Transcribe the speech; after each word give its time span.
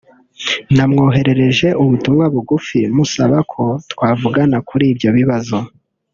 namwoherereje 0.75 1.67
ubutumwa 1.81 2.25
bugufi 2.33 2.79
musaba 2.95 3.37
ko 3.51 3.63
twavugana 3.91 4.57
kuri 4.69 4.85
ibyo 4.93 5.09
bibazo 5.17 5.57